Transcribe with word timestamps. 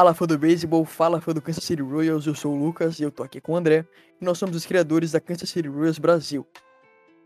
Fala 0.00 0.14
fã 0.14 0.26
do 0.26 0.38
beisebol, 0.38 0.82
fala 0.86 1.20
fã 1.20 1.34
do 1.34 1.42
Kansas 1.42 1.62
City 1.62 1.82
Royals, 1.82 2.26
eu 2.26 2.34
sou 2.34 2.54
o 2.54 2.58
Lucas 2.58 2.98
e 2.98 3.02
eu 3.02 3.10
tô 3.10 3.22
aqui 3.22 3.38
com 3.38 3.52
o 3.52 3.56
André 3.56 3.84
e 4.18 4.24
nós 4.24 4.38
somos 4.38 4.56
os 4.56 4.64
criadores 4.64 5.12
da 5.12 5.20
Kansas 5.20 5.50
City 5.50 5.68
Royals 5.68 5.98
Brasil. 5.98 6.48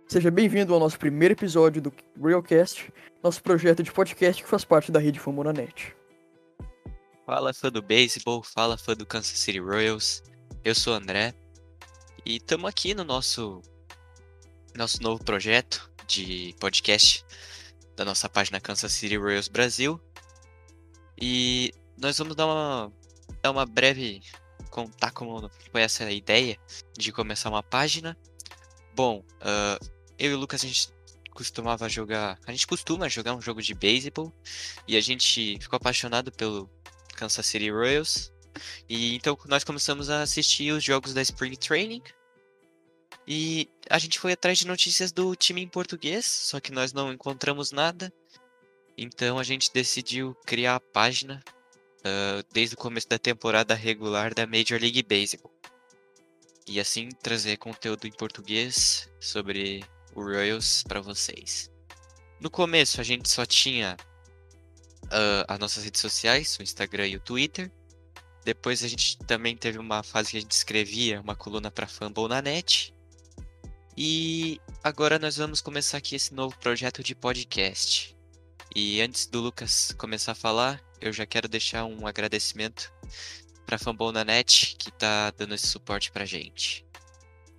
Seja 0.08 0.28
bem-vindo 0.28 0.74
ao 0.74 0.80
nosso 0.80 0.98
primeiro 0.98 1.34
episódio 1.34 1.80
do 1.80 1.92
Realcast, 2.20 2.92
nosso 3.22 3.40
projeto 3.44 3.80
de 3.80 3.92
podcast 3.92 4.42
que 4.42 4.48
faz 4.48 4.64
parte 4.64 4.90
da 4.90 4.98
rede 4.98 5.20
Famonanet. 5.20 5.94
Fala 7.24 7.54
fã 7.54 7.70
do 7.70 7.80
beisebol, 7.80 8.42
fala 8.42 8.76
fã 8.76 8.92
do 8.92 9.06
Kansas 9.06 9.38
City 9.38 9.60
Royals. 9.60 10.24
Eu 10.64 10.74
sou 10.74 10.94
o 10.94 10.96
André 10.96 11.32
e 12.26 12.38
estamos 12.38 12.68
aqui 12.68 12.92
no 12.92 13.04
nosso 13.04 13.62
nosso 14.74 15.00
novo 15.00 15.22
projeto 15.22 15.88
de 16.08 16.52
podcast 16.58 17.24
da 17.94 18.04
nossa 18.04 18.28
página 18.28 18.58
Kansas 18.58 18.90
City 18.90 19.16
Royals 19.16 19.46
Brasil. 19.46 20.00
E 21.16 21.72
nós 21.96 22.18
vamos 22.18 22.34
dar 22.34 22.46
uma 22.46 22.92
dar 23.42 23.50
uma 23.50 23.66
breve 23.66 24.22
contar 24.70 25.12
como 25.12 25.50
foi 25.70 25.82
essa 25.82 26.10
ideia 26.10 26.58
de 26.98 27.12
começar 27.12 27.48
uma 27.48 27.62
página. 27.62 28.16
Bom, 28.94 29.24
ah, 29.40 29.78
eu 30.18 30.32
e 30.32 30.34
o 30.34 30.38
Lucas 30.38 30.64
a 30.64 30.66
gente 30.66 30.88
costumava 31.30 31.88
jogar, 31.88 32.38
a 32.46 32.52
gente 32.52 32.66
costuma 32.66 33.08
jogar 33.08 33.34
um 33.34 33.40
jogo 33.40 33.60
de 33.60 33.74
beisebol 33.74 34.32
e 34.86 34.96
a 34.96 35.00
gente 35.00 35.58
ficou 35.60 35.76
apaixonado 35.76 36.32
pelo 36.32 36.70
Kansas 37.16 37.46
City 37.46 37.70
Royals. 37.70 38.32
E 38.88 39.16
então 39.16 39.36
nós 39.46 39.64
começamos 39.64 40.10
a 40.10 40.22
assistir 40.22 40.72
os 40.72 40.82
jogos 40.82 41.12
da 41.12 41.22
Spring 41.22 41.56
Training. 41.56 42.02
E 43.26 43.68
a 43.88 43.98
gente 43.98 44.18
foi 44.18 44.32
atrás 44.32 44.58
de 44.58 44.66
notícias 44.66 45.10
do 45.10 45.34
time 45.34 45.62
em 45.62 45.68
português, 45.68 46.26
só 46.26 46.60
que 46.60 46.70
nós 46.70 46.92
não 46.92 47.12
encontramos 47.12 47.72
nada. 47.72 48.12
Então 48.96 49.38
a 49.38 49.44
gente 49.44 49.72
decidiu 49.72 50.36
criar 50.46 50.76
a 50.76 50.80
página 50.80 51.42
ah, 52.04 52.44
desde 52.52 52.74
o 52.74 52.78
começo 52.78 53.08
da 53.08 53.18
temporada 53.18 53.74
regular 53.74 54.34
da 54.34 54.46
Major 54.46 54.78
League 54.80 55.02
Baseball. 55.02 55.52
E 56.66 56.78
assim 56.78 57.08
trazer 57.22 57.56
conteúdo 57.56 58.06
em 58.06 58.12
português 58.12 59.08
sobre 59.20 59.84
o 60.14 60.22
Royals 60.22 60.82
para 60.82 61.00
vocês. 61.00 61.70
No 62.40 62.50
começo 62.50 63.00
a 63.00 63.04
gente 63.04 63.28
só 63.28 63.46
tinha 63.46 63.96
ah, 65.10 65.44
as 65.48 65.58
nossas 65.58 65.84
redes 65.84 66.00
sociais, 66.00 66.56
o 66.58 66.62
Instagram 66.62 67.08
e 67.08 67.16
o 67.16 67.20
Twitter. 67.20 67.72
Depois 68.44 68.84
a 68.84 68.88
gente 68.88 69.16
também 69.20 69.56
teve 69.56 69.78
uma 69.78 70.02
fase 70.02 70.32
que 70.32 70.36
a 70.36 70.40
gente 70.40 70.52
escrevia 70.52 71.20
uma 71.22 71.34
coluna 71.34 71.70
para 71.70 71.86
Fumble 71.86 72.28
na 72.28 72.42
net. 72.42 72.94
E 73.96 74.60
agora 74.82 75.18
nós 75.18 75.36
vamos 75.36 75.60
começar 75.62 75.96
aqui 75.98 76.16
esse 76.16 76.34
novo 76.34 76.58
projeto 76.58 77.02
de 77.02 77.14
podcast. 77.14 78.14
E 78.74 79.00
antes 79.00 79.26
do 79.26 79.40
Lucas 79.40 79.94
começar 79.96 80.32
a 80.32 80.34
falar, 80.34 80.80
eu 81.00 81.12
já 81.12 81.24
quero 81.24 81.46
deixar 81.46 81.84
um 81.84 82.08
agradecimento 82.08 82.92
para 83.64 83.78
Fumble 83.78 84.10
na 84.10 84.24
net 84.24 84.74
que 84.76 84.90
tá 84.90 85.30
dando 85.30 85.54
esse 85.54 85.68
suporte 85.68 86.10
pra 86.10 86.24
gente. 86.24 86.84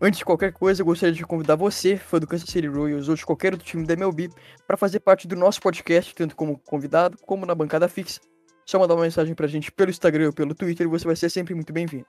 Antes 0.02 0.20
de 0.20 0.26
qualquer 0.26 0.52
coisa, 0.52 0.82
eu 0.82 0.86
gostaria 0.86 1.16
de 1.16 1.26
convidar 1.26 1.56
você, 1.56 1.96
fã 1.96 2.20
do 2.20 2.28
Kansas 2.28 2.50
City 2.50 2.68
Royals 2.68 3.08
ou 3.08 3.16
de 3.16 3.26
qualquer 3.26 3.54
outro 3.54 3.66
time 3.66 3.88
da 3.88 3.94
MLB, 3.94 4.30
para 4.68 4.76
fazer 4.76 5.00
parte 5.00 5.26
do 5.26 5.38
nosso 5.38 5.62
podcast, 5.62 6.14
tanto 6.14 6.36
como 6.36 6.60
convidado 6.60 7.18
como 7.20 7.46
na 7.46 7.56
bancada 7.56 7.88
fixa. 7.88 8.20
Só 8.66 8.78
mandar 8.78 8.96
uma 8.96 9.04
mensagem 9.04 9.34
pra 9.34 9.48
gente 9.48 9.72
pelo 9.72 9.92
Instagram 9.92 10.28
ou 10.28 10.34
pelo 10.34 10.54
Twitter 10.54 10.90
você 10.90 11.06
vai 11.06 11.16
ser 11.16 11.30
sempre 11.30 11.56
muito 11.56 11.72
bem-vindo. 11.72 12.06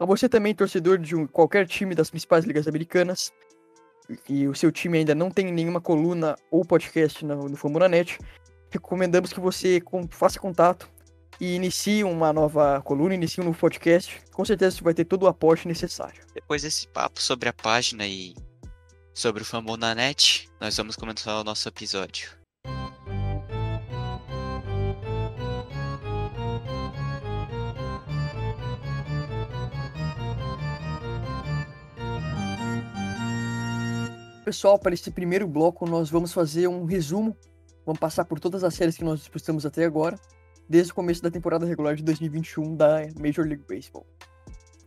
A 0.00 0.06
você 0.06 0.30
também, 0.30 0.54
torcedor 0.54 0.96
de 0.96 1.26
qualquer 1.26 1.66
time 1.66 1.94
das 1.94 2.08
principais 2.08 2.46
ligas 2.46 2.66
americanas, 2.66 3.30
e 4.28 4.46
o 4.46 4.54
seu 4.54 4.72
time 4.72 4.98
ainda 4.98 5.14
não 5.14 5.30
tem 5.30 5.52
nenhuma 5.52 5.80
coluna 5.80 6.36
ou 6.50 6.64
podcast 6.64 7.24
no, 7.24 7.48
no 7.48 7.56
Fambonanet, 7.56 8.18
recomendamos 8.70 9.32
que 9.32 9.40
você 9.40 9.82
faça 10.10 10.38
contato 10.38 10.88
e 11.40 11.54
inicie 11.54 12.04
uma 12.04 12.32
nova 12.32 12.80
coluna, 12.82 13.14
inicie 13.14 13.42
um 13.42 13.46
novo 13.46 13.58
podcast. 13.58 14.20
Com 14.32 14.44
certeza 14.44 14.76
você 14.76 14.84
vai 14.84 14.94
ter 14.94 15.04
todo 15.04 15.22
o 15.22 15.26
aporte 15.26 15.68
necessário. 15.68 16.22
Depois 16.34 16.62
desse 16.62 16.88
papo 16.88 17.20
sobre 17.20 17.48
a 17.48 17.52
página 17.52 18.06
e 18.06 18.34
sobre 19.14 19.42
o 19.42 19.76
na 19.76 19.94
net, 19.94 20.48
nós 20.60 20.76
vamos 20.76 20.96
começar 20.96 21.40
o 21.40 21.44
nosso 21.44 21.68
episódio. 21.68 22.38
Pessoal, 34.48 34.78
para 34.78 34.94
esse 34.94 35.10
primeiro 35.10 35.46
bloco, 35.46 35.84
nós 35.84 36.08
vamos 36.08 36.32
fazer 36.32 36.68
um 36.68 36.86
resumo. 36.86 37.36
Vamos 37.84 38.00
passar 38.00 38.24
por 38.24 38.40
todas 38.40 38.64
as 38.64 38.72
séries 38.72 38.96
que 38.96 39.04
nós 39.04 39.20
disputamos 39.20 39.66
até 39.66 39.84
agora, 39.84 40.18
desde 40.66 40.90
o 40.90 40.94
começo 40.94 41.22
da 41.22 41.30
temporada 41.30 41.66
regular 41.66 41.94
de 41.94 42.02
2021 42.02 42.74
da 42.74 43.02
Major 43.20 43.46
League 43.46 43.64
Baseball. 43.68 44.06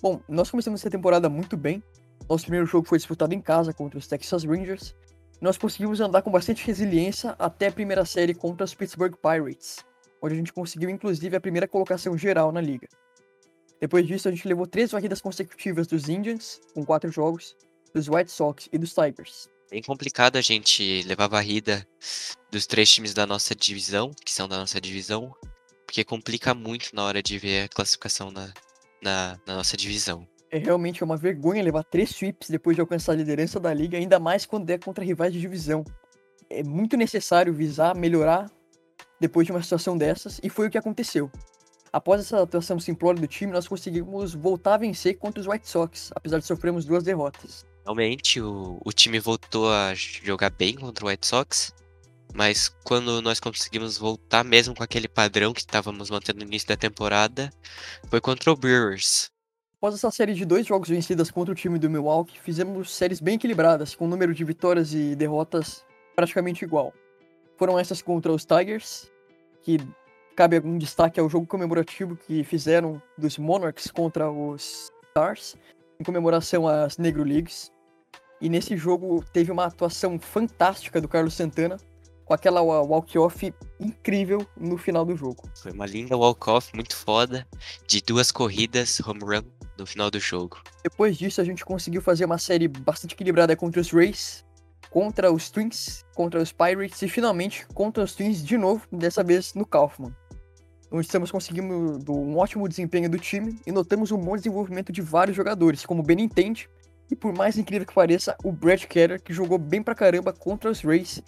Bom, 0.01 0.19
nós 0.27 0.49
começamos 0.49 0.81
essa 0.81 0.89
temporada 0.89 1.29
muito 1.29 1.55
bem. 1.55 1.83
Nosso 2.27 2.45
primeiro 2.45 2.65
jogo 2.65 2.87
foi 2.87 2.97
disputado 2.97 3.35
em 3.35 3.39
casa 3.39 3.71
contra 3.71 3.99
os 3.99 4.07
Texas 4.07 4.43
Rangers. 4.43 4.95
Nós 5.39 5.59
conseguimos 5.59 6.01
andar 6.01 6.23
com 6.23 6.31
bastante 6.31 6.65
resiliência 6.65 7.35
até 7.37 7.67
a 7.67 7.71
primeira 7.71 8.03
série 8.03 8.33
contra 8.33 8.65
os 8.65 8.73
Pittsburgh 8.73 9.13
Pirates, 9.15 9.77
onde 10.23 10.33
a 10.33 10.37
gente 10.37 10.51
conseguiu 10.51 10.89
inclusive 10.89 11.35
a 11.35 11.39
primeira 11.39 11.67
colocação 11.67 12.17
geral 12.17 12.51
na 12.51 12.61
liga. 12.61 12.87
Depois 13.79 14.07
disso, 14.07 14.27
a 14.27 14.31
gente 14.31 14.47
levou 14.47 14.65
três 14.65 14.89
varridas 14.89 15.21
consecutivas 15.21 15.85
dos 15.85 16.09
Indians, 16.09 16.59
com 16.73 16.83
quatro 16.83 17.11
jogos, 17.11 17.55
dos 17.93 18.07
White 18.07 18.31
Sox 18.31 18.69
e 18.71 18.77
dos 18.77 18.93
Tigers. 18.93 19.49
Bem 19.69 19.81
complicado 19.81 20.35
a 20.35 20.41
gente 20.41 21.01
levar 21.03 21.27
varrida 21.27 21.87
dos 22.51 22.67
três 22.67 22.91
times 22.91 23.13
da 23.13 23.25
nossa 23.25 23.55
divisão, 23.55 24.11
que 24.25 24.31
são 24.31 24.47
da 24.47 24.57
nossa 24.57 24.81
divisão, 24.81 25.33
porque 25.85 26.03
complica 26.03 26.53
muito 26.53 26.89
na 26.93 27.03
hora 27.03 27.23
de 27.23 27.37
ver 27.37 27.63
a 27.63 27.69
classificação 27.69 28.31
na, 28.31 28.53
na, 29.01 29.39
na 29.47 29.55
nossa 29.55 29.77
divisão. 29.77 30.27
É 30.49 30.57
realmente 30.57 31.01
uma 31.03 31.15
vergonha 31.15 31.63
levar 31.63 31.85
três 31.85 32.09
sweeps 32.09 32.49
depois 32.49 32.75
de 32.75 32.81
alcançar 32.81 33.13
a 33.13 33.15
liderança 33.15 33.59
da 33.59 33.73
liga, 33.73 33.97
ainda 33.97 34.19
mais 34.19 34.45
quando 34.45 34.69
é 34.69 34.77
contra 34.77 35.05
rivais 35.05 35.31
de 35.31 35.39
divisão. 35.39 35.85
É 36.49 36.61
muito 36.63 36.97
necessário 36.97 37.53
visar 37.53 37.95
melhorar 37.95 38.51
depois 39.21 39.45
de 39.45 39.53
uma 39.53 39.63
situação 39.63 39.97
dessas, 39.97 40.41
e 40.43 40.49
foi 40.49 40.67
o 40.67 40.69
que 40.69 40.77
aconteceu. 40.77 41.31
Após 41.93 42.19
essa 42.19 42.41
atuação 42.41 42.79
simplória 42.79 43.21
do 43.21 43.27
time, 43.27 43.53
nós 43.53 43.67
conseguimos 43.67 44.33
voltar 44.33 44.73
a 44.73 44.77
vencer 44.77 45.17
contra 45.17 45.39
os 45.39 45.47
White 45.47 45.69
Sox, 45.69 46.11
apesar 46.15 46.39
de 46.39 46.45
sofrermos 46.45 46.83
duas 46.83 47.03
derrotas. 47.03 47.65
Realmente, 47.83 48.39
o, 48.39 48.79
o 48.85 48.91
time 48.91 49.19
voltou 49.19 49.71
a 49.71 49.93
jogar 49.93 50.51
bem 50.51 50.75
contra 50.75 51.05
o 51.05 51.09
White 51.09 51.27
Sox, 51.27 51.73
mas 52.33 52.69
quando 52.83 53.21
nós 53.21 53.39
conseguimos 53.39 53.97
voltar 53.97 54.43
mesmo 54.43 54.75
com 54.75 54.83
aquele 54.83 55.07
padrão 55.07 55.53
que 55.53 55.61
estávamos 55.61 56.09
mantendo 56.09 56.39
no 56.39 56.45
início 56.45 56.67
da 56.67 56.77
temporada, 56.77 57.51
foi 58.09 58.21
contra 58.21 58.51
o 58.51 58.55
Brewers. 58.55 59.29
Após 59.77 59.95
essa 59.95 60.11
série 60.11 60.35
de 60.35 60.45
dois 60.45 60.67
jogos 60.67 60.89
vencidas 60.89 61.31
contra 61.31 61.51
o 61.51 61.55
time 61.55 61.79
do 61.79 61.89
Milwaukee, 61.89 62.39
fizemos 62.39 62.93
séries 62.95 63.19
bem 63.19 63.35
equilibradas, 63.35 63.95
com 63.95 64.05
o 64.05 64.07
número 64.07 64.33
de 64.33 64.43
vitórias 64.43 64.93
e 64.93 65.15
derrotas 65.15 65.83
praticamente 66.15 66.63
igual. 66.63 66.93
Foram 67.57 67.79
essas 67.79 67.99
contra 67.99 68.31
os 68.31 68.45
Tigers, 68.45 69.11
que 69.63 69.79
cabe 70.35 70.55
algum 70.55 70.77
destaque 70.77 71.19
ao 71.19 71.27
jogo 71.27 71.47
comemorativo 71.47 72.15
que 72.15 72.43
fizeram 72.43 73.01
dos 73.17 73.39
Monarchs 73.39 73.89
contra 73.89 74.31
os 74.31 74.91
Stars, 75.09 75.55
em 76.01 76.03
comemoração 76.03 76.67
às 76.67 76.97
Negro 76.97 77.23
Leagues. 77.23 77.71
E 78.41 78.49
nesse 78.49 78.75
jogo 78.75 79.23
teve 79.31 79.51
uma 79.51 79.65
atuação 79.65 80.19
fantástica 80.19 80.99
do 80.99 81.07
Carlos 81.07 81.35
Santana, 81.35 81.77
com 82.25 82.33
aquela 82.33 82.61
wa- 82.61 82.81
walk-off 82.81 83.53
incrível 83.79 84.45
no 84.57 84.77
final 84.77 85.05
do 85.05 85.15
jogo. 85.15 85.43
Foi 85.61 85.71
uma 85.71 85.85
linda 85.85 86.17
walk-off 86.17 86.73
muito 86.75 86.95
foda, 86.95 87.47
de 87.87 88.01
duas 88.01 88.31
corridas, 88.31 88.99
home 88.99 89.21
run 89.23 89.43
no 89.77 89.85
final 89.85 90.09
do 90.09 90.19
jogo. 90.19 90.61
Depois 90.83 91.17
disso, 91.17 91.39
a 91.39 91.43
gente 91.43 91.63
conseguiu 91.63 92.01
fazer 92.01 92.25
uma 92.25 92.37
série 92.39 92.67
bastante 92.67 93.13
equilibrada 93.13 93.55
contra 93.55 93.79
os 93.79 93.91
Rays, 93.91 94.43
contra 94.89 95.31
os 95.31 95.49
Twins, 95.51 96.03
contra 96.15 96.41
os 96.41 96.51
Pirates 96.51 97.01
e 97.01 97.07
finalmente 97.07 97.67
contra 97.75 98.03
os 98.03 98.15
Twins 98.15 98.43
de 98.43 98.57
novo, 98.57 98.87
dessa 98.91 99.23
vez 99.23 99.53
no 99.53 99.65
Kaufman. 99.65 100.15
Onde 100.91 101.05
estamos 101.05 101.31
conseguindo 101.31 102.11
um 102.11 102.37
ótimo 102.37 102.67
desempenho 102.67 103.09
do 103.09 103.17
time 103.17 103.57
e 103.65 103.71
notamos 103.71 104.11
um 104.11 104.17
bom 104.17 104.35
desenvolvimento 104.35 104.91
de 104.91 105.01
vários 105.01 105.37
jogadores, 105.37 105.85
como 105.85 106.01
o 106.01 106.05
Benintendi 106.05 106.69
e, 107.09 107.15
por 107.15 107.33
mais 107.33 107.57
incrível 107.57 107.87
que 107.87 107.93
pareça, 107.93 108.35
o 108.43 108.51
Brett 108.51 108.87
Keller, 108.87 109.21
que 109.21 109.33
jogou 109.33 109.57
bem 109.57 109.81
pra 109.81 109.95
caramba 109.95 110.33
contra 110.33 110.69
os 110.69 110.81
Rays, 110.81 111.21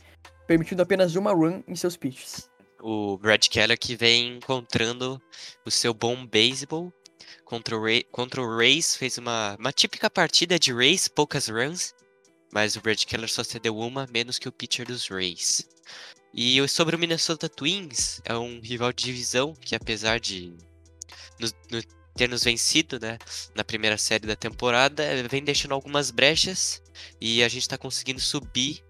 permitindo 0.46 0.82
apenas 0.82 1.16
uma 1.16 1.32
run 1.32 1.64
em 1.66 1.76
seus 1.76 1.96
pitches. 1.96 2.50
O 2.82 3.18
Brad 3.18 3.48
Keller 3.48 3.80
que 3.80 3.96
vem 3.96 4.36
encontrando 4.36 5.22
o 5.66 5.72
seu 5.72 5.94
bom 5.94 6.26
beisebol 6.26 6.92
contra 7.46 7.78
o, 7.78 7.82
Ray, 7.82 8.04
contra 8.12 8.42
o 8.42 8.58
Rays, 8.58 8.98
fez 8.98 9.18
uma, 9.18 9.56
uma 9.58 9.72
típica 9.72 10.10
partida 10.10 10.60
de 10.60 10.74
Rays, 10.74 11.08
poucas 11.08 11.48
runs, 11.48 11.94
mas 12.54 12.76
o 12.76 12.82
Brad 12.82 13.02
Keller 13.06 13.30
só 13.30 13.44
cedeu 13.44 13.78
uma, 13.78 14.06
menos 14.12 14.38
que 14.38 14.50
o 14.50 14.52
pitcher 14.52 14.86
dos 14.86 15.08
Rays. 15.08 15.66
E 16.34 16.68
sobre 16.68 16.96
o 16.96 17.00
Minnesota 17.00 17.48
Twins, 17.48 18.20
é 18.26 18.36
um 18.36 18.60
rival 18.60 18.92
de 18.92 19.04
divisão 19.04 19.54
que 19.54 19.76
apesar 19.76 20.20
de 20.20 20.54
no, 21.40 21.82
ter 22.16 22.28
nos 22.28 22.44
vencido 22.44 23.00
né, 23.00 23.18
na 23.56 23.64
primeira 23.64 23.98
série 23.98 24.28
da 24.28 24.36
temporada, 24.36 25.04
vem 25.30 25.44
deixando 25.44 25.74
algumas 25.74 26.12
brechas 26.12 26.82
e 27.20 27.44
a 27.44 27.48
gente 27.48 27.62
está 27.62 27.78
conseguindo 27.78 28.20
subir 28.20 28.84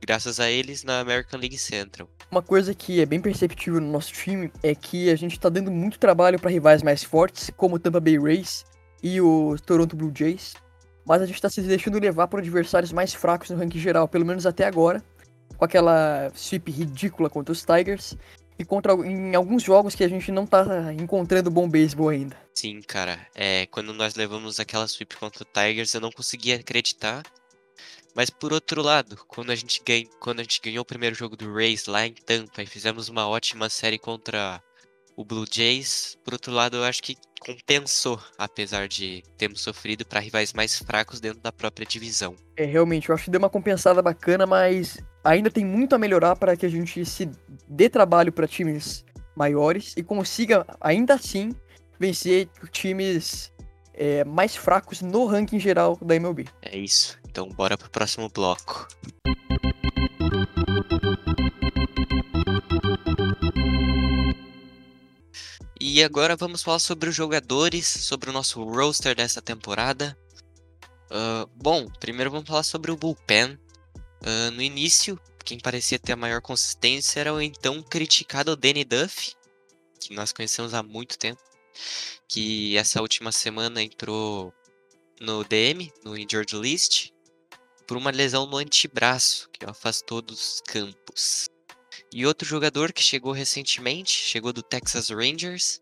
graças 0.00 0.38
a 0.38 0.48
eles 0.50 0.84
na 0.84 1.00
American 1.00 1.40
League 1.40 1.58
Central. 1.58 2.08
Uma 2.30 2.42
coisa 2.42 2.74
que 2.74 3.00
é 3.00 3.06
bem 3.06 3.20
perceptível 3.20 3.80
no 3.80 3.90
nosso 3.90 4.12
time 4.12 4.50
é 4.62 4.74
que 4.74 5.10
a 5.10 5.16
gente 5.16 5.32
está 5.32 5.48
dando 5.48 5.70
muito 5.70 5.98
trabalho 5.98 6.38
para 6.38 6.50
rivais 6.50 6.82
mais 6.82 7.02
fortes, 7.02 7.50
como 7.56 7.76
o 7.76 7.78
Tampa 7.78 8.00
Bay 8.00 8.18
Rays 8.18 8.64
e 9.02 9.20
o 9.20 9.56
Toronto 9.64 9.96
Blue 9.96 10.12
Jays, 10.14 10.54
mas 11.04 11.22
a 11.22 11.26
gente 11.26 11.36
está 11.36 11.48
se 11.48 11.62
deixando 11.62 11.98
levar 11.98 12.28
por 12.28 12.40
adversários 12.40 12.92
mais 12.92 13.14
fracos 13.14 13.50
no 13.50 13.56
ranking 13.56 13.78
geral, 13.78 14.06
pelo 14.06 14.26
menos 14.26 14.46
até 14.46 14.64
agora, 14.64 15.02
com 15.58 15.64
aquela 15.64 16.32
sweep 16.34 16.70
ridícula 16.70 17.28
contra 17.28 17.52
os 17.52 17.62
Tigers 17.62 18.16
e 18.58 18.64
contra 18.64 18.94
em 18.94 19.34
alguns 19.34 19.62
jogos 19.62 19.94
que 19.94 20.02
a 20.02 20.08
gente 20.08 20.32
não 20.32 20.46
tá 20.46 20.92
encontrando 20.94 21.50
bom 21.50 21.68
beisebol 21.68 22.08
ainda. 22.08 22.36
Sim, 22.54 22.80
cara. 22.80 23.18
É, 23.34 23.66
quando 23.66 23.92
nós 23.92 24.14
levamos 24.14 24.58
aquela 24.58 24.88
sweep 24.88 25.16
contra 25.16 25.42
o 25.42 25.46
Tigers, 25.46 25.92
eu 25.92 26.00
não 26.00 26.10
conseguia 26.10 26.56
acreditar 26.56 27.22
mas 28.18 28.30
por 28.30 28.52
outro 28.52 28.82
lado, 28.82 29.16
quando 29.28 29.50
a 29.50 29.54
gente, 29.54 29.80
ganha, 29.86 30.04
quando 30.18 30.40
a 30.40 30.42
gente 30.42 30.60
ganhou 30.60 30.82
o 30.82 30.84
primeiro 30.84 31.14
jogo 31.14 31.36
do 31.36 31.52
Rays 31.54 31.86
lá 31.86 32.04
em 32.04 32.14
Tampa 32.14 32.64
e 32.64 32.66
fizemos 32.66 33.08
uma 33.08 33.28
ótima 33.28 33.68
série 33.68 33.96
contra 33.96 34.60
o 35.16 35.24
Blue 35.24 35.44
Jays, 35.48 36.18
por 36.24 36.32
outro 36.32 36.52
lado, 36.52 36.78
eu 36.78 36.84
acho 36.84 37.00
que 37.00 37.16
compensou, 37.40 38.20
apesar 38.36 38.88
de 38.88 39.22
termos 39.36 39.60
sofrido 39.60 40.04
para 40.04 40.18
rivais 40.18 40.52
mais 40.52 40.76
fracos 40.78 41.20
dentro 41.20 41.40
da 41.40 41.52
própria 41.52 41.86
divisão. 41.86 42.34
É, 42.56 42.64
realmente, 42.64 43.08
eu 43.08 43.14
acho 43.14 43.24
que 43.24 43.30
deu 43.30 43.38
uma 43.38 43.50
compensada 43.50 44.02
bacana, 44.02 44.46
mas 44.46 44.98
ainda 45.22 45.50
tem 45.50 45.64
muito 45.64 45.94
a 45.94 45.98
melhorar 45.98 46.36
para 46.36 46.56
que 46.56 46.66
a 46.66 46.68
gente 46.68 47.04
se 47.04 47.30
dê 47.68 47.88
trabalho 47.88 48.32
para 48.32 48.46
times 48.46 49.04
maiores 49.34 49.94
e 49.96 50.02
consiga, 50.02 50.66
ainda 50.80 51.14
assim, 51.14 51.54
vencer 51.98 52.48
times 52.70 53.52
é, 53.94 54.24
mais 54.24 54.56
fracos 54.56 55.00
no 55.00 55.26
ranking 55.26 55.60
geral 55.60 55.98
da 56.00 56.14
MLB. 56.16 56.46
É 56.62 56.76
isso. 56.76 57.18
Então 57.28 57.48
bora 57.48 57.76
pro 57.76 57.90
próximo 57.90 58.28
bloco. 58.28 58.88
E 65.80 66.02
agora 66.02 66.36
vamos 66.36 66.62
falar 66.62 66.80
sobre 66.80 67.08
os 67.08 67.14
jogadores, 67.14 67.86
sobre 67.86 68.30
o 68.30 68.32
nosso 68.32 68.62
roster 68.62 69.14
dessa 69.14 69.40
temporada. 69.40 70.16
Uh, 71.10 71.48
bom, 71.54 71.86
primeiro 72.00 72.30
vamos 72.30 72.48
falar 72.48 72.62
sobre 72.62 72.90
o 72.90 72.96
bullpen. 72.96 73.58
Uh, 74.22 74.50
no 74.52 74.62
início, 74.62 75.18
quem 75.44 75.58
parecia 75.58 75.98
ter 75.98 76.12
a 76.12 76.16
maior 76.16 76.42
consistência 76.42 77.20
era 77.20 77.32
o 77.32 77.40
então 77.40 77.82
criticado 77.82 78.56
Danny 78.56 78.84
Duff, 78.84 79.34
que 80.00 80.14
nós 80.14 80.32
conhecemos 80.32 80.74
há 80.74 80.82
muito 80.82 81.18
tempo, 81.18 81.40
que 82.26 82.76
essa 82.76 83.00
última 83.00 83.32
semana 83.32 83.82
entrou 83.82 84.52
no 85.20 85.44
DM, 85.44 85.92
no 86.04 86.16
Injured 86.16 86.56
List, 86.56 87.10
por 87.86 87.96
uma 87.96 88.10
lesão 88.10 88.46
no 88.46 88.58
antebraço 88.58 89.48
que 89.50 89.64
o 89.64 89.70
afastou 89.70 90.20
dos 90.20 90.60
campos. 90.66 91.48
E 92.12 92.26
outro 92.26 92.46
jogador 92.46 92.92
que 92.92 93.02
chegou 93.02 93.32
recentemente, 93.32 94.10
chegou 94.10 94.52
do 94.52 94.62
Texas 94.62 95.10
Rangers 95.10 95.80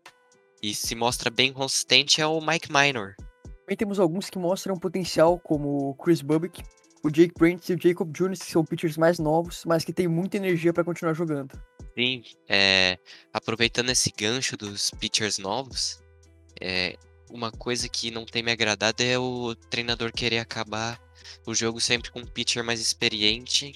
e 0.61 0.73
se 0.73 0.95
mostra 0.95 1.29
bem 1.29 1.53
consistente 1.53 2.21
é 2.21 2.27
o 2.27 2.41
Mike 2.41 2.71
Minor. 2.71 3.15
Também 3.61 3.77
temos 3.77 3.99
alguns 3.99 4.29
que 4.29 4.39
mostram 4.39 4.79
potencial, 4.79 5.37
como 5.39 5.89
o 5.89 5.95
Chris 5.95 6.21
Bubbick, 6.21 6.63
o 7.03 7.09
Jake 7.09 7.33
Brent 7.37 7.69
e 7.69 7.73
o 7.73 7.81
Jacob 7.81 8.11
Jones, 8.11 8.39
que 8.39 8.51
são 8.51 8.65
pitchers 8.65 8.97
mais 8.97 9.19
novos, 9.19 9.63
mas 9.65 9.83
que 9.83 9.93
têm 9.93 10.07
muita 10.07 10.37
energia 10.37 10.73
para 10.73 10.83
continuar 10.83 11.13
jogando. 11.13 11.59
Sim, 11.97 12.23
é, 12.47 12.97
aproveitando 13.33 13.89
esse 13.89 14.11
gancho 14.15 14.55
dos 14.55 14.91
pitchers 14.91 15.37
novos, 15.37 15.99
é, 16.61 16.97
uma 17.29 17.51
coisa 17.51 17.89
que 17.89 18.11
não 18.11 18.25
tem 18.25 18.43
me 18.43 18.51
agradado 18.51 19.01
é 19.03 19.17
o 19.17 19.55
treinador 19.69 20.11
querer 20.11 20.39
acabar 20.39 20.99
o 21.45 21.53
jogo 21.53 21.79
sempre 21.79 22.11
com 22.11 22.19
um 22.19 22.25
pitcher 22.25 22.63
mais 22.63 22.79
experiente, 22.79 23.73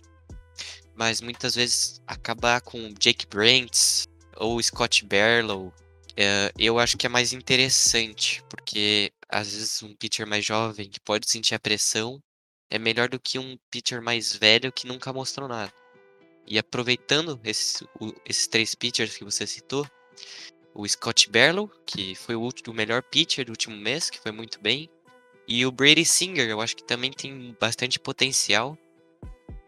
mas 0.96 1.22
muitas 1.22 1.56
vezes 1.56 2.02
acabar 2.06 2.62
com 2.62 2.94
Jake 3.00 3.26
Brent 3.28 4.06
ou 4.38 4.62
Scott 4.62 5.06
Barlow, 5.06 5.74
é, 6.16 6.52
eu 6.58 6.80
acho 6.80 6.98
que 6.98 7.06
é 7.06 7.10
mais 7.10 7.34
interessante, 7.34 8.44
porque 8.50 9.12
às 9.30 9.52
vezes 9.52 9.82
um 9.84 9.96
pitcher 9.96 10.28
mais 10.28 10.46
jovem 10.46 10.90
que 10.90 11.00
pode 11.00 11.30
sentir 11.30 11.56
a 11.56 11.60
pressão 11.60 12.22
é 12.72 12.80
melhor 12.80 13.10
do 13.10 13.20
que 13.20 13.38
um 13.38 13.58
pitcher 13.70 14.02
mais 14.02 14.34
velho 14.34 14.72
que 14.72 14.88
nunca 14.88 15.12
mostrou 15.12 15.48
nada. 15.48 15.72
E 16.48 16.58
aproveitando 16.58 17.40
esses, 17.44 17.84
o, 18.00 18.14
esses 18.26 18.48
três 18.48 18.74
pitchers 18.74 19.18
que 19.18 19.26
você 19.26 19.46
citou, 19.46 19.86
o 20.74 20.88
Scott 20.88 21.30
Barlow, 21.30 21.70
que 21.86 22.16
foi 22.16 22.34
o, 22.34 22.42
último, 22.42 22.74
o 22.74 22.76
melhor 22.76 23.04
pitcher 23.04 23.46
do 23.46 23.50
último 23.50 23.76
mês, 23.76 24.10
que 24.10 24.20
foi 24.20 24.32
muito 24.32 24.60
bem, 24.60 24.90
e 25.48 25.66
o 25.66 25.72
Brady 25.72 26.06
Singer, 26.06 26.50
eu 26.50 26.62
acho 26.62 26.76
que 26.78 26.84
também 26.84 27.12
tem 27.12 27.56
bastante 27.60 28.00
potencial. 28.00 28.78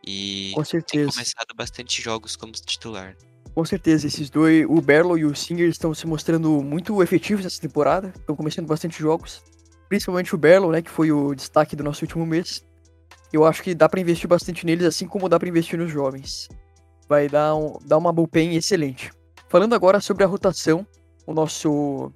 E 0.06 0.52
Com 0.56 0.64
certeza. 0.64 1.04
tem 1.06 1.14
começado 1.14 1.54
bastante 1.56 2.02
jogos 2.02 2.38
como 2.38 2.54
titular. 2.54 3.18
Com 3.54 3.66
certeza, 3.66 4.08
esses 4.08 4.30
dois, 4.30 4.66
o 4.68 4.82
Berlo 4.82 5.18
e 5.18 5.26
o 5.26 5.36
Singer, 5.36 5.70
estão 5.70 5.94
se 5.94 6.08
mostrando 6.08 6.62
muito 6.64 7.04
efetivos 7.04 7.44
nessa 7.44 7.62
temporada. 7.62 8.14
Estão 8.16 8.36
começando 8.36 8.66
bastante 8.66 8.98
jogos. 8.98 9.44
Principalmente 9.90 10.34
o 10.34 10.38
Berlo, 10.38 10.72
né, 10.72 10.82
que 10.82 10.90
foi 10.90 11.12
o 11.12 11.36
destaque 11.36 11.76
do 11.76 11.84
nosso 11.84 12.04
último 12.04 12.26
mês. 12.26 12.66
Eu 13.34 13.44
acho 13.44 13.62
que 13.64 13.76
dá 13.76 13.90
para 13.90 14.00
investir 14.00 14.30
bastante 14.30 14.66
neles, 14.66 14.86
assim 14.86 15.08
como 15.08 15.28
dá 15.28 15.40
para 15.40 15.50
investir 15.50 15.78
nos 15.78 15.92
jovens. 15.92 16.48
Vai 17.10 17.28
dar, 17.28 17.56
um, 17.56 17.78
dar 17.84 17.98
uma 17.98 18.14
bullpen 18.14 18.56
excelente. 18.56 19.12
Falando 19.50 19.74
agora 19.74 20.00
sobre 20.00 20.24
a 20.24 20.28
rotação, 20.28 20.88
o 21.26 21.34
nosso 21.34 22.12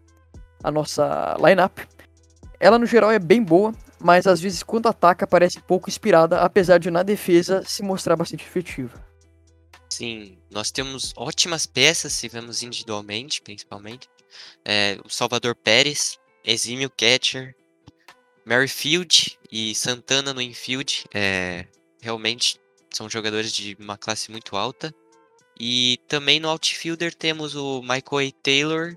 a 0.63 0.71
nossa 0.71 1.36
lineup 1.39 1.79
ela 2.59 2.79
no 2.79 2.86
geral 2.86 3.12
é 3.12 3.19
bem 3.19 3.43
boa, 3.43 3.74
mas 4.00 4.25
às 4.25 4.41
vezes 4.41 4.63
quando 4.63 4.88
ataca 4.88 5.27
parece 5.27 5.59
pouco 5.62 5.89
inspirada, 5.89 6.41
apesar 6.41 6.79
de 6.79 6.89
na 6.89 7.03
defesa 7.03 7.63
se 7.63 7.83
mostrar 7.83 8.15
bastante 8.15 8.43
efetiva. 8.43 9.05
Sim, 9.89 10.38
nós 10.50 10.71
temos 10.71 11.13
ótimas 11.15 11.65
peças, 11.65 12.13
se 12.13 12.27
vemos 12.27 12.62
individualmente, 12.62 13.41
principalmente. 13.41 14.07
É, 14.65 15.00
o 15.05 15.09
Salvador 15.09 15.55
Pérez, 15.55 16.19
exímio 16.43 16.89
catcher, 16.89 17.55
Merrifield 18.45 19.37
e 19.51 19.74
Santana 19.75 20.34
no 20.34 20.42
infield, 20.42 21.06
é, 21.13 21.66
realmente 22.01 22.60
são 22.94 23.10
jogadores 23.10 23.51
de 23.51 23.77
uma 23.80 23.98
classe 23.98 24.32
muito 24.32 24.56
alta. 24.56 24.94
E 25.60 26.00
também 26.08 26.39
no 26.39 26.50
outfielder 26.50 27.13
temos 27.13 27.56
o 27.56 27.82
Michael 27.82 28.30
A. 28.30 28.44
Taylor 28.44 28.96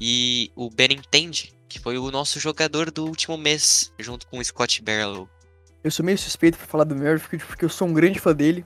e 0.00 0.50
o 0.56 0.68
Benintendi, 0.68 1.52
que 1.68 1.78
foi 1.78 1.98
o 1.98 2.10
nosso 2.10 2.40
jogador 2.40 2.90
do 2.90 3.06
último 3.06 3.36
mês, 3.36 3.92
junto 3.98 4.26
com 4.26 4.38
o 4.38 4.44
Scott 4.44 4.82
Barlow. 4.82 5.28
Eu 5.82 5.90
sou 5.90 6.04
meio 6.04 6.18
suspeito 6.18 6.58
pra 6.58 6.66
falar 6.66 6.84
do 6.84 6.96
Merrifield 6.96 7.44
porque 7.44 7.64
eu 7.64 7.68
sou 7.68 7.86
um 7.86 7.92
grande 7.92 8.18
fã 8.18 8.34
dele. 8.34 8.64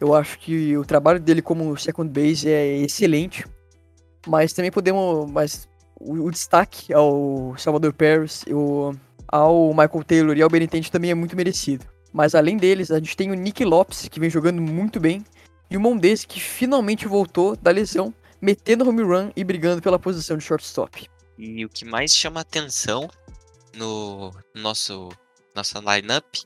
Eu 0.00 0.14
acho 0.14 0.38
que 0.38 0.76
o 0.76 0.84
trabalho 0.84 1.20
dele 1.20 1.40
como 1.40 1.76
second 1.76 2.10
base 2.10 2.48
é 2.48 2.78
excelente. 2.78 3.46
Mas 4.26 4.52
também 4.52 4.70
podemos. 4.70 5.30
Mas 5.30 5.68
o, 5.98 6.26
o 6.26 6.30
destaque 6.30 6.92
ao 6.92 7.54
Salvador 7.56 7.92
Paris, 7.92 8.44
o, 8.48 8.92
ao 9.28 9.70
Michael 9.70 10.04
Taylor 10.04 10.36
e 10.36 10.42
ao 10.42 10.48
Benintendi 10.48 10.90
também 10.90 11.10
é 11.10 11.14
muito 11.14 11.36
merecido. 11.36 11.86
Mas 12.12 12.34
além 12.34 12.56
deles, 12.56 12.90
a 12.90 12.98
gente 12.98 13.16
tem 13.16 13.30
o 13.30 13.34
Nick 13.34 13.64
Lopes, 13.64 14.08
que 14.08 14.18
vem 14.18 14.30
jogando 14.30 14.60
muito 14.60 14.98
bem. 14.98 15.24
E 15.70 15.76
o 15.76 15.80
Mondes, 15.80 16.24
que 16.24 16.40
finalmente 16.40 17.06
voltou 17.06 17.54
da 17.54 17.70
lesão, 17.70 18.14
metendo 18.40 18.88
home 18.88 19.02
run 19.02 19.30
e 19.36 19.44
brigando 19.44 19.82
pela 19.82 19.98
posição 19.98 20.36
de 20.38 20.44
shortstop. 20.44 21.06
E 21.36 21.64
o 21.64 21.68
que 21.68 21.84
mais 21.84 22.14
chama 22.14 22.40
atenção 22.40 23.08
no 23.74 24.32
nosso 24.54 25.10
nossa 25.54 25.80
lineup 25.80 26.36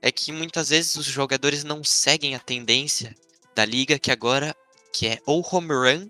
é 0.00 0.12
que 0.12 0.30
muitas 0.30 0.68
vezes 0.68 0.94
os 0.96 1.06
jogadores 1.06 1.64
não 1.64 1.82
seguem 1.82 2.34
a 2.34 2.38
tendência 2.38 3.14
da 3.54 3.64
liga 3.64 3.98
que 3.98 4.10
agora 4.10 4.54
que 4.92 5.06
é 5.06 5.18
ou 5.26 5.44
home 5.50 5.72
run 5.72 6.08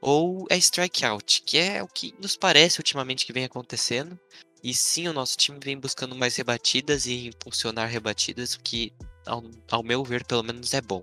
ou 0.00 0.46
é 0.50 0.56
strikeout, 0.56 1.42
que 1.42 1.58
é 1.58 1.82
o 1.82 1.88
que 1.88 2.14
nos 2.20 2.36
parece 2.36 2.78
ultimamente 2.78 3.24
que 3.24 3.32
vem 3.32 3.44
acontecendo. 3.44 4.18
E 4.64 4.72
sim, 4.72 5.06
o 5.06 5.12
nosso 5.12 5.36
time 5.36 5.58
vem 5.62 5.78
buscando 5.78 6.14
mais 6.16 6.34
rebatidas 6.36 7.04
e 7.04 7.26
impulsionar 7.28 7.86
rebatidas, 7.86 8.54
o 8.54 8.60
que 8.60 8.94
ao, 9.26 9.44
ao 9.70 9.82
meu 9.82 10.02
ver, 10.02 10.24
pelo 10.24 10.42
menos 10.42 10.72
é 10.72 10.80
bom. 10.80 11.02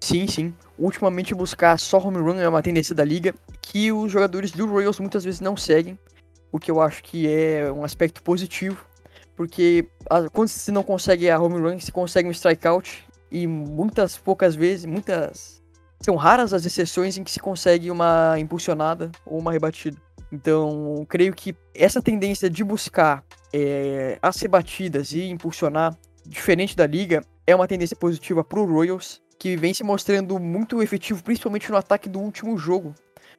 Sim, 0.00 0.28
sim. 0.28 0.54
Ultimamente 0.78 1.34
buscar 1.34 1.80
só 1.80 1.98
home 1.98 2.18
run 2.18 2.38
é 2.38 2.48
uma 2.48 2.62
tendência 2.62 2.94
da 2.94 3.02
liga 3.02 3.34
que 3.60 3.90
os 3.90 4.12
jogadores 4.12 4.52
do 4.52 4.66
Royals 4.66 5.00
muitas 5.00 5.24
vezes 5.24 5.40
não 5.40 5.56
seguem, 5.56 5.98
o 6.52 6.60
que 6.60 6.70
eu 6.70 6.80
acho 6.80 7.02
que 7.02 7.26
é 7.26 7.72
um 7.72 7.82
aspecto 7.82 8.22
positivo, 8.22 8.86
porque 9.34 9.88
a- 10.08 10.30
quando 10.30 10.48
se 10.48 10.70
não 10.70 10.84
consegue 10.84 11.28
a 11.28 11.40
home 11.40 11.58
run, 11.58 11.80
se 11.80 11.90
consegue 11.90 12.28
um 12.28 12.32
strikeout 12.32 13.04
e 13.32 13.48
muitas 13.48 14.16
poucas 14.16 14.54
vezes, 14.54 14.84
muitas 14.84 15.60
são 16.00 16.14
raras 16.14 16.52
as 16.52 16.64
exceções 16.64 17.18
em 17.18 17.24
que 17.24 17.32
se 17.32 17.40
consegue 17.40 17.90
uma 17.90 18.38
impulsionada 18.38 19.10
ou 19.24 19.40
uma 19.40 19.50
rebatida. 19.50 20.05
Então, 20.30 21.06
creio 21.08 21.34
que 21.34 21.54
essa 21.74 22.02
tendência 22.02 22.50
de 22.50 22.64
buscar 22.64 23.24
é, 23.52 24.18
as 24.20 24.40
rebatidas 24.40 25.12
e 25.12 25.24
impulsionar, 25.24 25.96
diferente 26.26 26.76
da 26.76 26.86
liga, 26.86 27.22
é 27.46 27.54
uma 27.54 27.68
tendência 27.68 27.96
positiva 27.96 28.42
para 28.42 28.60
o 28.60 28.64
Royals, 28.64 29.22
que 29.38 29.56
vem 29.56 29.72
se 29.72 29.84
mostrando 29.84 30.38
muito 30.38 30.82
efetivo, 30.82 31.22
principalmente 31.22 31.70
no 31.70 31.76
ataque 31.76 32.08
do 32.08 32.18
último 32.18 32.58
jogo. 32.58 32.94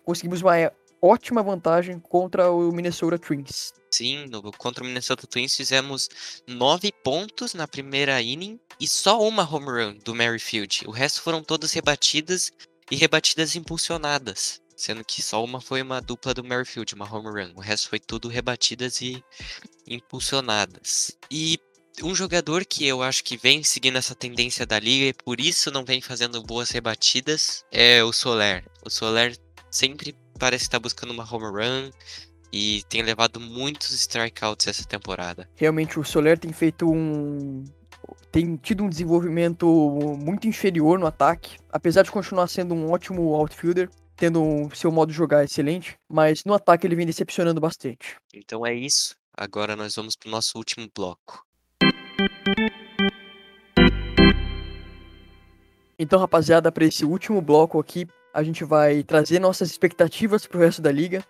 Conseguimos 0.05 0.41
uma 0.41 0.57
é, 0.57 0.71
ótima 1.01 1.43
vantagem 1.43 1.99
contra 1.99 2.51
o 2.51 2.71
Minnesota 2.71 3.19
Twins. 3.19 3.73
Sim, 3.91 4.25
contra 4.57 4.83
o 4.83 4.87
Minnesota 4.87 5.25
Twins 5.27 5.55
fizemos 5.55 6.09
nove 6.47 6.91
pontos 7.03 7.53
na 7.53 7.67
primeira 7.67 8.21
inning 8.21 8.59
e 8.79 8.87
só 8.87 9.25
uma 9.25 9.43
home 9.43 9.65
run 9.65 9.97
do 10.03 10.13
Merrifield. 10.13 10.83
O 10.87 10.91
resto 10.91 11.21
foram 11.21 11.43
todas 11.43 11.73
rebatidas 11.73 12.51
e 12.91 12.95
rebatidas 12.95 13.55
impulsionadas. 13.55 14.61
Sendo 14.77 15.03
que 15.03 15.23
só 15.23 15.43
uma 15.43 15.59
foi 15.59 15.81
uma 15.81 15.99
dupla 15.99 16.35
do 16.35 16.43
Merrifield, 16.43 16.93
uma 16.93 17.11
home 17.11 17.29
run. 17.29 17.51
O 17.55 17.59
resto 17.59 17.89
foi 17.89 17.99
tudo 17.99 18.27
rebatidas 18.27 19.01
e 19.01 19.23
impulsionadas. 19.87 21.17
E 21.31 21.59
um 22.03 22.13
jogador 22.13 22.63
que 22.63 22.85
eu 22.85 23.01
acho 23.01 23.23
que 23.23 23.37
vem 23.37 23.63
seguindo 23.63 23.97
essa 23.97 24.13
tendência 24.13 24.67
da 24.67 24.79
liga 24.79 25.05
e 25.07 25.13
por 25.13 25.39
isso 25.39 25.71
não 25.71 25.83
vem 25.83 25.99
fazendo 25.99 26.43
boas 26.43 26.69
rebatidas 26.69 27.65
é 27.71 28.03
o 28.03 28.13
Soler. 28.13 28.63
O 28.85 28.89
Soler 28.89 29.35
sempre 29.71 30.15
parece 30.37 30.65
estar 30.65 30.79
buscando 30.79 31.11
uma 31.11 31.27
home 31.27 31.45
run 31.45 31.91
e 32.53 32.83
tem 32.87 33.01
levado 33.01 33.39
muitos 33.39 33.91
strikeouts 33.91 34.67
essa 34.67 34.85
temporada. 34.85 35.49
Realmente 35.55 35.99
o 35.99 36.03
Soler 36.03 36.37
tem 36.37 36.53
feito 36.53 36.89
um. 36.89 37.63
tem 38.31 38.55
tido 38.57 38.83
um 38.83 38.89
desenvolvimento 38.89 39.65
muito 40.19 40.47
inferior 40.47 40.99
no 40.99 41.07
ataque, 41.07 41.57
apesar 41.71 42.03
de 42.03 42.11
continuar 42.11 42.47
sendo 42.47 42.75
um 42.75 42.91
ótimo 42.91 43.33
outfielder, 43.33 43.89
tendo 44.17 44.41
um 44.41 44.69
seu 44.71 44.91
modo 44.91 45.11
de 45.11 45.17
jogar 45.17 45.43
excelente, 45.43 45.97
mas 46.09 46.43
no 46.43 46.53
ataque 46.53 46.85
ele 46.85 46.95
vem 46.95 47.05
decepcionando 47.05 47.61
bastante. 47.61 48.17
Então 48.33 48.65
é 48.65 48.73
isso. 48.73 49.15
Agora 49.33 49.75
nós 49.75 49.95
vamos 49.95 50.15
para 50.15 50.27
o 50.27 50.31
nosso 50.31 50.57
último 50.57 50.89
bloco. 50.93 51.45
Então, 55.99 56.19
rapaziada, 56.19 56.71
para 56.71 56.85
esse 56.85 57.05
último 57.05 57.41
bloco 57.41 57.79
aqui, 57.79 58.07
a 58.33 58.43
gente 58.43 58.63
vai 58.63 59.03
trazer 59.03 59.39
nossas 59.39 59.69
expectativas 59.69 60.45
pro 60.45 60.59
resto 60.59 60.81
da 60.81 60.91
liga 60.91 61.23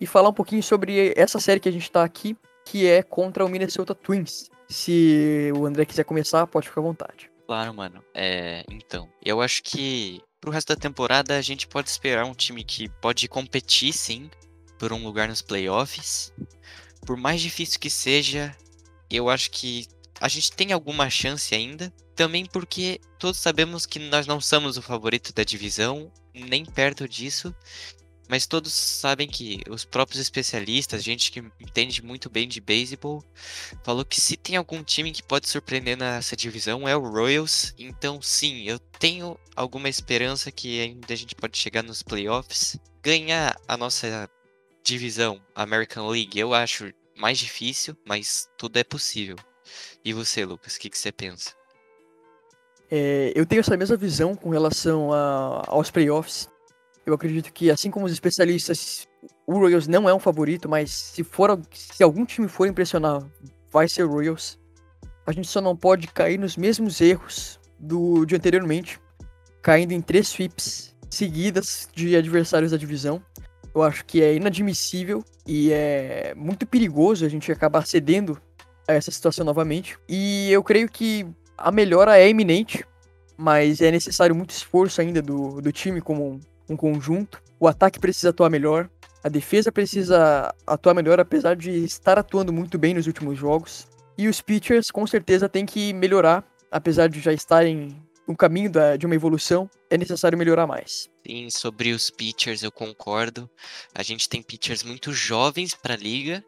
e 0.00 0.06
falar 0.06 0.28
um 0.28 0.32
pouquinho 0.32 0.62
sobre 0.62 1.12
essa 1.16 1.40
série 1.40 1.58
que 1.58 1.68
a 1.68 1.72
gente 1.72 1.90
tá 1.90 2.04
aqui, 2.04 2.36
que 2.64 2.86
é 2.86 3.02
contra 3.02 3.44
o 3.44 3.48
Minnesota 3.48 3.94
Twins. 3.94 4.48
Se 4.68 5.52
o 5.56 5.66
André 5.66 5.84
quiser 5.84 6.04
começar, 6.04 6.46
pode 6.46 6.68
ficar 6.68 6.80
à 6.80 6.84
vontade. 6.84 7.30
Claro, 7.46 7.74
mano. 7.74 8.02
É, 8.14 8.64
então, 8.70 9.08
eu 9.24 9.40
acho 9.40 9.62
que 9.62 10.20
pro 10.46 10.52
resto 10.52 10.68
da 10.76 10.80
temporada 10.80 11.36
a 11.36 11.42
gente 11.42 11.66
pode 11.66 11.90
esperar 11.90 12.24
um 12.24 12.32
time 12.32 12.62
que 12.62 12.88
pode 12.88 13.26
competir 13.26 13.92
sim 13.92 14.30
por 14.78 14.92
um 14.92 15.02
lugar 15.02 15.28
nos 15.28 15.42
playoffs. 15.42 16.32
Por 17.04 17.16
mais 17.16 17.40
difícil 17.40 17.80
que 17.80 17.90
seja, 17.90 18.56
eu 19.10 19.28
acho 19.28 19.50
que 19.50 19.88
a 20.20 20.28
gente 20.28 20.52
tem 20.52 20.70
alguma 20.70 21.10
chance 21.10 21.52
ainda. 21.52 21.92
Também 22.14 22.46
porque 22.46 23.00
todos 23.18 23.40
sabemos 23.40 23.86
que 23.86 23.98
nós 23.98 24.28
não 24.28 24.40
somos 24.40 24.76
o 24.76 24.82
favorito 24.82 25.34
da 25.34 25.42
divisão, 25.42 26.12
nem 26.32 26.64
perto 26.64 27.08
disso. 27.08 27.52
Mas 28.28 28.46
todos 28.46 28.72
sabem 28.72 29.28
que 29.28 29.60
os 29.68 29.84
próprios 29.84 30.20
especialistas, 30.20 31.04
gente 31.04 31.30
que 31.30 31.38
entende 31.60 32.02
muito 32.02 32.28
bem 32.28 32.48
de 32.48 32.60
beisebol, 32.60 33.24
falou 33.84 34.04
que 34.04 34.20
se 34.20 34.36
tem 34.36 34.56
algum 34.56 34.82
time 34.82 35.12
que 35.12 35.22
pode 35.22 35.48
surpreender 35.48 35.96
nessa 35.96 36.34
divisão 36.36 36.88
é 36.88 36.96
o 36.96 37.08
Royals. 37.08 37.72
Então, 37.78 38.20
sim, 38.20 38.64
eu 38.64 38.78
tenho 38.78 39.38
alguma 39.54 39.88
esperança 39.88 40.50
que 40.50 40.80
ainda 40.80 41.12
a 41.12 41.16
gente 41.16 41.34
pode 41.36 41.56
chegar 41.56 41.82
nos 41.82 42.02
playoffs. 42.02 42.76
Ganhar 43.02 43.56
a 43.68 43.76
nossa 43.76 44.28
divisão, 44.82 45.40
American 45.54 46.08
League, 46.08 46.38
eu 46.38 46.52
acho 46.52 46.92
mais 47.16 47.38
difícil, 47.38 47.96
mas 48.04 48.48
tudo 48.58 48.76
é 48.78 48.84
possível. 48.84 49.36
E 50.04 50.12
você, 50.12 50.44
Lucas, 50.44 50.76
o 50.76 50.80
que, 50.80 50.90
que 50.90 50.98
você 50.98 51.10
pensa? 51.12 51.52
É, 52.90 53.32
eu 53.34 53.44
tenho 53.44 53.60
essa 53.60 53.76
mesma 53.76 53.96
visão 53.96 54.36
com 54.36 54.50
relação 54.50 55.12
a- 55.12 55.64
aos 55.66 55.90
playoffs. 55.90 56.48
Eu 57.06 57.14
acredito 57.14 57.52
que, 57.52 57.70
assim 57.70 57.88
como 57.88 58.04
os 58.04 58.12
especialistas, 58.12 59.06
o 59.46 59.56
Royals 59.56 59.86
não 59.86 60.08
é 60.08 60.14
um 60.14 60.18
favorito, 60.18 60.68
mas 60.68 60.90
se, 60.90 61.22
for, 61.22 61.56
se 61.72 62.02
algum 62.02 62.26
time 62.26 62.48
for 62.48 62.66
impressionar, 62.66 63.24
vai 63.70 63.88
ser 63.88 64.02
o 64.02 64.08
Royals. 64.08 64.58
A 65.24 65.30
gente 65.30 65.46
só 65.46 65.60
não 65.60 65.76
pode 65.76 66.08
cair 66.08 66.36
nos 66.36 66.56
mesmos 66.56 67.00
erros 67.00 67.60
do 67.78 68.24
de 68.24 68.34
anteriormente, 68.34 68.98
caindo 69.62 69.92
em 69.92 70.00
três 70.00 70.28
sweeps 70.28 70.96
seguidas 71.08 71.88
de 71.94 72.16
adversários 72.16 72.72
da 72.72 72.76
divisão. 72.76 73.22
Eu 73.72 73.84
acho 73.84 74.04
que 74.04 74.20
é 74.20 74.34
inadmissível 74.34 75.24
e 75.46 75.70
é 75.72 76.34
muito 76.34 76.66
perigoso 76.66 77.24
a 77.24 77.28
gente 77.28 77.52
acabar 77.52 77.86
cedendo 77.86 78.40
a 78.88 78.94
essa 78.94 79.12
situação 79.12 79.44
novamente. 79.44 79.96
E 80.08 80.50
eu 80.50 80.62
creio 80.62 80.88
que 80.88 81.24
a 81.56 81.70
melhora 81.70 82.18
é 82.18 82.28
iminente, 82.28 82.84
mas 83.36 83.80
é 83.80 83.92
necessário 83.92 84.34
muito 84.34 84.50
esforço 84.50 85.00
ainda 85.00 85.22
do, 85.22 85.60
do 85.60 85.70
time 85.70 86.00
como 86.00 86.40
um, 86.68 86.76
conjunto. 86.76 87.42
O 87.58 87.66
ataque 87.66 87.98
precisa 87.98 88.30
atuar 88.30 88.50
melhor, 88.50 88.90
a 89.24 89.28
defesa 89.28 89.72
precisa 89.72 90.54
atuar 90.66 90.94
melhor, 90.94 91.18
apesar 91.18 91.56
de 91.56 91.70
estar 91.84 92.18
atuando 92.18 92.52
muito 92.52 92.78
bem 92.78 92.94
nos 92.94 93.06
últimos 93.06 93.38
jogos. 93.38 93.88
E 94.16 94.28
os 94.28 94.40
pitchers 94.40 94.90
com 94.90 95.06
certeza 95.06 95.48
têm 95.48 95.66
que 95.66 95.92
melhorar, 95.92 96.44
apesar 96.70 97.08
de 97.08 97.20
já 97.20 97.32
estarem 97.32 98.00
no 98.26 98.36
caminho 98.36 98.70
da- 98.70 98.96
de 98.96 99.06
uma 99.06 99.14
evolução, 99.14 99.70
é 99.88 99.96
necessário 99.96 100.36
melhorar 100.36 100.66
mais. 100.66 101.08
Sim, 101.26 101.48
sobre 101.50 101.92
os 101.92 102.10
pitchers 102.10 102.62
eu 102.62 102.72
concordo. 102.72 103.48
A 103.94 104.02
gente 104.02 104.28
tem 104.28 104.42
pitchers 104.42 104.82
muito 104.82 105.12
jovens 105.12 105.74
para 105.74 105.94
a 105.94 105.96
liga 105.96 106.44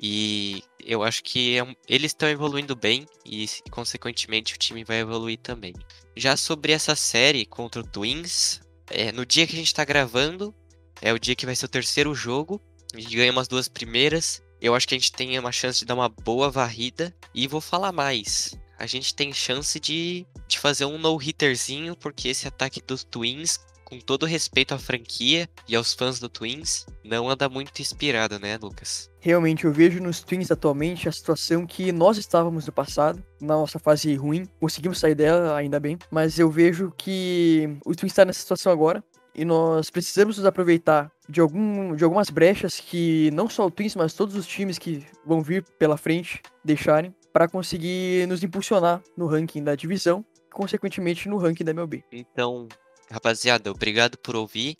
e 0.00 0.62
eu 0.84 1.02
acho 1.02 1.22
que 1.22 1.58
é 1.58 1.66
eles 1.88 2.10
estão 2.10 2.28
evoluindo 2.28 2.74
bem 2.76 3.06
e, 3.24 3.46
consequentemente, 3.70 4.54
o 4.54 4.58
time 4.58 4.84
vai 4.84 5.00
evoluir 5.00 5.38
também. 5.38 5.74
Já 6.16 6.36
sobre 6.36 6.72
essa 6.72 6.94
série 6.96 7.44
contra 7.44 7.80
o 7.80 7.84
Twins, 7.84 8.60
é, 8.90 9.12
no 9.12 9.24
dia 9.24 9.46
que 9.46 9.54
a 9.54 9.58
gente 9.58 9.74
tá 9.74 9.84
gravando, 9.84 10.54
é 11.00 11.12
o 11.12 11.18
dia 11.18 11.36
que 11.36 11.46
vai 11.46 11.54
ser 11.54 11.66
o 11.66 11.68
terceiro 11.68 12.14
jogo. 12.14 12.60
A 12.94 13.00
gente 13.00 13.14
ganha 13.14 13.32
umas 13.32 13.48
duas 13.48 13.68
primeiras. 13.68 14.42
Eu 14.60 14.74
acho 14.74 14.88
que 14.88 14.94
a 14.94 14.98
gente 14.98 15.12
tem 15.12 15.38
uma 15.38 15.52
chance 15.52 15.80
de 15.80 15.84
dar 15.84 15.94
uma 15.94 16.08
boa 16.08 16.50
varrida. 16.50 17.14
E 17.34 17.46
vou 17.46 17.60
falar 17.60 17.92
mais. 17.92 18.58
A 18.78 18.86
gente 18.86 19.14
tem 19.14 19.32
chance 19.32 19.78
de, 19.78 20.26
de 20.46 20.58
fazer 20.58 20.84
um 20.84 20.98
no-hitterzinho, 20.98 21.96
porque 21.96 22.28
esse 22.28 22.46
ataque 22.46 22.80
dos 22.80 23.04
Twins, 23.04 23.58
com 23.88 23.98
todo 23.98 24.26
respeito 24.26 24.74
à 24.74 24.78
franquia 24.78 25.48
e 25.66 25.74
aos 25.74 25.94
fãs 25.94 26.20
do 26.20 26.28
Twins, 26.28 26.84
não 27.02 27.26
anda 27.26 27.48
muito 27.48 27.80
inspirado, 27.80 28.38
né, 28.38 28.58
Lucas? 28.60 29.10
Realmente, 29.18 29.64
eu 29.64 29.72
vejo 29.72 29.98
nos 29.98 30.20
Twins 30.20 30.50
atualmente 30.50 31.08
a 31.08 31.12
situação 31.12 31.66
que 31.66 31.90
nós 31.90 32.18
estávamos 32.18 32.66
no 32.66 32.72
passado, 32.72 33.24
na 33.40 33.54
nossa 33.54 33.78
fase 33.78 34.14
ruim. 34.14 34.46
Conseguimos 34.60 34.98
sair 34.98 35.14
dela, 35.14 35.56
ainda 35.56 35.80
bem. 35.80 35.98
Mas 36.10 36.38
eu 36.38 36.50
vejo 36.50 36.92
que 36.98 37.78
o 37.82 37.94
Twins 37.94 38.12
está 38.12 38.26
nessa 38.26 38.40
situação 38.40 38.70
agora. 38.70 39.02
E 39.34 39.42
nós 39.42 39.88
precisamos 39.88 40.36
nos 40.36 40.44
aproveitar 40.44 41.10
de, 41.26 41.40
algum, 41.40 41.96
de 41.96 42.04
algumas 42.04 42.28
brechas 42.28 42.78
que 42.78 43.30
não 43.32 43.48
só 43.48 43.66
o 43.66 43.70
Twins, 43.70 43.96
mas 43.96 44.12
todos 44.12 44.34
os 44.34 44.46
times 44.46 44.78
que 44.78 45.02
vão 45.24 45.40
vir 45.40 45.64
pela 45.78 45.96
frente 45.96 46.42
deixarem 46.62 47.14
para 47.32 47.48
conseguir 47.48 48.28
nos 48.28 48.42
impulsionar 48.42 49.00
no 49.16 49.26
ranking 49.26 49.64
da 49.64 49.74
divisão, 49.74 50.22
consequentemente 50.52 51.26
no 51.26 51.38
ranking 51.38 51.64
da 51.64 51.70
MLB. 51.70 52.04
Então, 52.12 52.68
rapaziada, 53.10 53.70
obrigado 53.70 54.18
por 54.18 54.36
ouvir. 54.36 54.76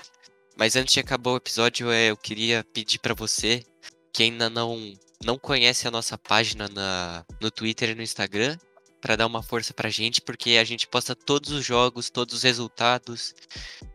Mas 0.56 0.75
antes 0.75 0.94
de 0.94 1.00
acabar 1.00 1.32
o 1.32 1.37
episódio, 1.37 1.90
é, 1.90 2.11
eu 2.11 2.16
queria 2.16 2.64
pedir 2.73 2.99
pra 2.99 3.14
você 3.14 3.62
que 4.12 4.25
ainda 4.25 4.50
não 4.50 4.92
não 5.25 5.38
conhece 5.38 5.87
a 5.87 5.90
nossa 5.90 6.16
página 6.16 6.68
na, 6.68 7.25
no 7.40 7.50
Twitter 7.50 7.90
e 7.90 7.94
no 7.94 8.02
Instagram, 8.02 8.56
pra 9.00 9.16
dar 9.16 9.26
uma 9.26 9.42
força 9.42 9.73
pra 9.75 9.90
gente, 9.90 10.20
porque 10.20 10.50
a 10.52 10.64
gente 10.64 10.87
posta 10.87 11.14
todos 11.14 11.50
os 11.50 11.64
jogos, 11.64 12.11
todos 12.11 12.35
os 12.35 12.42
resultados, 12.42 13.35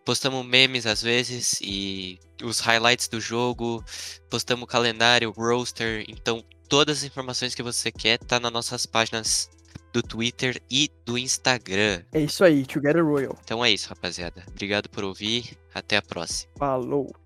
postamos 0.06 0.46
memes 0.46 0.86
às 0.86 1.02
vezes 1.02 1.60
e 1.62 2.20
os 2.42 2.60
highlights 2.60 3.08
do 3.08 3.20
jogo, 3.20 3.84
postamos 4.30 4.68
calendário, 4.68 5.32
roster, 5.32 6.06
então 6.08 6.44
todas 6.70 7.00
as 7.00 7.04
informações 7.04 7.56
que 7.56 7.64
você 7.64 7.92
quer 7.92 8.18
tá 8.18 8.40
nas 8.40 8.52
nossas 8.52 8.86
páginas 8.86 9.50
do 9.94 10.02
Twitter 10.02 10.62
e 10.70 10.90
do 11.06 11.18
Instagram. 11.18 12.02
É 12.12 12.20
isso 12.20 12.44
aí, 12.44 12.66
Together 12.66 13.06
Royal. 13.06 13.38
Então 13.44 13.64
é 13.64 13.72
isso, 13.72 13.88
rapaziada. 13.88 14.44
Obrigado 14.50 14.90
por 14.90 15.04
ouvir. 15.04 15.58
Até 15.74 15.98
a 15.98 16.02
próxima. 16.02 16.52
Falou! 16.58 17.23